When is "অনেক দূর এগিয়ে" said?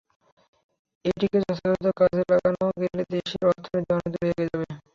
3.95-4.49